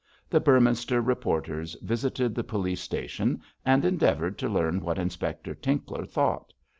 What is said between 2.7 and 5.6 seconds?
station and endeavoured to learn what Inspector